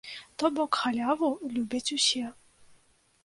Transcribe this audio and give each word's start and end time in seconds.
То 0.43 0.49
бок, 0.59 0.71
халяву 0.85 1.29
любяць 1.57 1.93
усе. 1.97 2.23